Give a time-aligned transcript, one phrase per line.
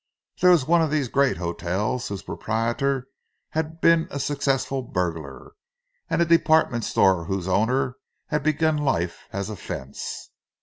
[0.39, 3.07] There was one of these great hotels whose proprietor
[3.49, 5.51] had been a successful burglar;
[6.09, 7.97] and a department store whose owner
[8.29, 10.31] had begun life as a "fence."